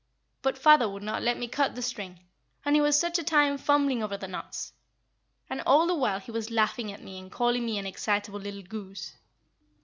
But 0.41 0.57
father 0.57 0.89
would 0.89 1.03
not 1.03 1.21
let 1.21 1.37
me 1.37 1.47
cut 1.47 1.75
the 1.75 1.83
string, 1.83 2.21
and 2.65 2.75
he 2.75 2.81
was 2.81 2.99
such 2.99 3.19
a 3.19 3.23
time 3.23 3.59
fumbling 3.59 4.01
over 4.01 4.17
the 4.17 4.27
knots; 4.27 4.73
and 5.47 5.61
all 5.63 5.85
the 5.85 5.93
while 5.93 6.19
he 6.19 6.31
was 6.31 6.49
laughing 6.49 6.91
at 6.91 7.03
me 7.03 7.19
and 7.19 7.31
calling 7.31 7.63
me 7.63 7.77
an 7.77 7.85
excitable 7.85 8.39
little 8.39 8.63
goose. 8.63 9.13